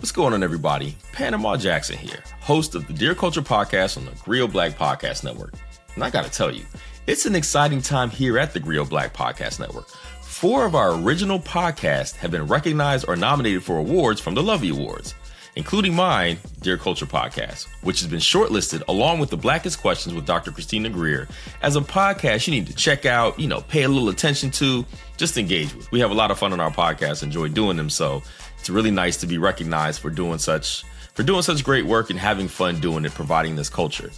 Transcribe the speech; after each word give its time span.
What's 0.00 0.12
going 0.12 0.32
on, 0.32 0.42
everybody? 0.42 0.96
Panama 1.12 1.58
Jackson 1.58 1.98
here, 1.98 2.24
host 2.40 2.74
of 2.74 2.86
the 2.86 2.94
Dear 2.94 3.14
Culture 3.14 3.42
podcast 3.42 3.98
on 3.98 4.06
the 4.06 4.12
Grio 4.24 4.46
Black 4.46 4.72
Podcast 4.72 5.24
Network. 5.24 5.52
And 5.94 6.02
I 6.02 6.08
gotta 6.08 6.30
tell 6.30 6.50
you, 6.50 6.64
it's 7.06 7.26
an 7.26 7.34
exciting 7.34 7.82
time 7.82 8.08
here 8.08 8.38
at 8.38 8.54
the 8.54 8.60
Grio 8.60 8.86
Black 8.86 9.12
Podcast 9.12 9.60
Network. 9.60 9.90
Four 10.22 10.64
of 10.64 10.74
our 10.74 10.94
original 10.94 11.38
podcasts 11.38 12.16
have 12.16 12.30
been 12.30 12.46
recognized 12.46 13.04
or 13.08 13.14
nominated 13.14 13.62
for 13.62 13.76
awards 13.76 14.22
from 14.22 14.34
the 14.34 14.42
Lovie 14.42 14.70
Awards 14.70 15.14
including 15.56 15.94
mine, 15.94 16.38
Dear 16.60 16.76
Culture 16.76 17.06
Podcast, 17.06 17.66
which 17.82 18.00
has 18.00 18.08
been 18.08 18.20
shortlisted 18.20 18.82
along 18.88 19.18
with 19.18 19.30
the 19.30 19.36
Blackest 19.36 19.80
Questions 19.80 20.14
with 20.14 20.26
Dr. 20.26 20.52
Christina 20.52 20.88
Greer 20.88 21.28
as 21.62 21.76
a 21.76 21.80
podcast 21.80 22.46
you 22.46 22.52
need 22.52 22.66
to 22.66 22.74
check 22.74 23.06
out, 23.06 23.38
you 23.38 23.48
know, 23.48 23.60
pay 23.62 23.82
a 23.82 23.88
little 23.88 24.08
attention 24.08 24.50
to, 24.52 24.84
just 25.16 25.36
engage 25.36 25.74
with. 25.74 25.90
We 25.92 26.00
have 26.00 26.10
a 26.10 26.14
lot 26.14 26.30
of 26.30 26.38
fun 26.38 26.52
on 26.52 26.60
our 26.60 26.70
podcast, 26.70 27.22
enjoy 27.22 27.48
doing 27.48 27.76
them. 27.76 27.90
So 27.90 28.22
it's 28.58 28.70
really 28.70 28.90
nice 28.90 29.16
to 29.18 29.26
be 29.26 29.38
recognized 29.38 30.00
for 30.00 30.10
doing 30.10 30.38
such 30.38 30.84
for 31.14 31.24
doing 31.24 31.42
such 31.42 31.64
great 31.64 31.84
work 31.84 32.08
and 32.10 32.18
having 32.18 32.48
fun 32.48 32.80
doing 32.80 33.04
it, 33.04 33.12
providing 33.12 33.56
this 33.56 33.68
culture. 33.68 34.10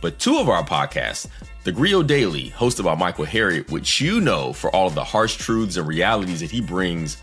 But 0.00 0.18
two 0.18 0.38
of 0.38 0.48
our 0.48 0.64
podcasts, 0.64 1.26
the 1.64 1.72
Grio 1.72 2.02
Daily, 2.02 2.50
hosted 2.50 2.84
by 2.84 2.94
Michael 2.96 3.24
Harriot, 3.24 3.70
which 3.70 4.00
you 4.00 4.20
know 4.20 4.52
for 4.52 4.74
all 4.74 4.86
of 4.86 4.94
the 4.94 5.04
harsh 5.04 5.36
truths 5.36 5.76
and 5.76 5.86
realities 5.86 6.40
that 6.40 6.50
he 6.50 6.60
brings 6.60 7.18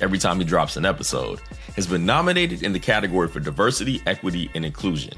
every 0.00 0.18
time 0.18 0.38
he 0.38 0.44
drops 0.44 0.76
an 0.76 0.84
episode, 0.84 1.40
has 1.76 1.86
been 1.86 2.06
nominated 2.06 2.62
in 2.62 2.72
the 2.72 2.80
category 2.80 3.28
for 3.28 3.40
diversity, 3.40 4.02
equity, 4.06 4.50
and 4.54 4.64
inclusion. 4.64 5.14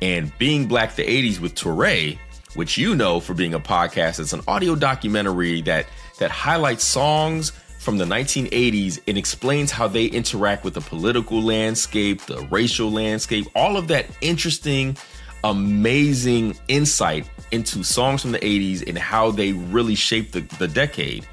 And 0.00 0.36
Being 0.38 0.66
Black 0.66 0.94
the 0.96 1.04
80s 1.04 1.38
with 1.38 1.54
Touré, 1.54 2.18
which 2.54 2.76
you 2.76 2.94
know 2.94 3.20
for 3.20 3.34
being 3.34 3.54
a 3.54 3.60
podcast, 3.60 4.20
it's 4.20 4.32
an 4.32 4.42
audio 4.46 4.74
documentary 4.74 5.62
that 5.62 5.86
that 6.18 6.30
highlights 6.30 6.84
songs 6.84 7.52
from 7.78 7.98
the 7.98 8.04
1980s 8.04 9.00
and 9.08 9.18
explains 9.18 9.72
how 9.72 9.88
they 9.88 10.06
interact 10.06 10.62
with 10.62 10.74
the 10.74 10.80
political 10.80 11.42
landscape, 11.42 12.20
the 12.22 12.40
racial 12.50 12.92
landscape, 12.92 13.46
all 13.56 13.76
of 13.76 13.88
that 13.88 14.06
interesting, 14.20 14.96
amazing 15.42 16.56
insight 16.68 17.28
into 17.50 17.82
songs 17.82 18.22
from 18.22 18.30
the 18.30 18.38
80s 18.38 18.86
and 18.88 18.96
how 18.96 19.32
they 19.32 19.52
really 19.52 19.96
shaped 19.96 20.32
the, 20.32 20.42
the 20.58 20.68
decade 20.68 21.26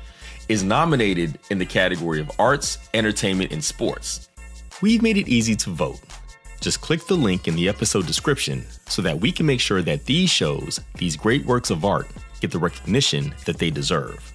is 0.49 0.63
nominated 0.63 1.39
in 1.51 1.59
the 1.59 1.65
category 1.65 2.19
of 2.19 2.31
arts, 2.39 2.79
entertainment, 2.93 3.51
and 3.51 3.63
sports. 3.63 4.27
We've 4.81 5.01
made 5.01 5.15
it 5.15 5.27
easy 5.27 5.55
to 5.57 5.69
vote. 5.69 5.99
Just 6.59 6.81
click 6.81 7.05
the 7.05 7.15
link 7.15 7.47
in 7.47 7.55
the 7.55 7.69
episode 7.69 8.07
description 8.07 8.65
so 8.87 9.01
that 9.03 9.19
we 9.21 9.31
can 9.31 9.45
make 9.45 9.61
sure 9.61 9.81
that 9.83 10.05
these 10.05 10.29
shows, 10.29 10.81
these 10.95 11.15
great 11.15 11.45
works 11.45 11.69
of 11.69 11.85
art, 11.85 12.07
get 12.41 12.51
the 12.51 12.59
recognition 12.59 13.33
that 13.45 13.59
they 13.59 13.69
deserve. 13.69 14.33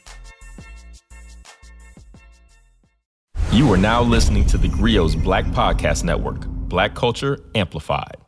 You 3.52 3.70
are 3.72 3.76
now 3.76 4.02
listening 4.02 4.46
to 4.46 4.58
the 4.58 4.68
Grio's 4.68 5.14
Black 5.14 5.44
Podcast 5.46 6.04
Network, 6.04 6.46
Black 6.46 6.94
Culture 6.94 7.38
Amplified. 7.54 8.23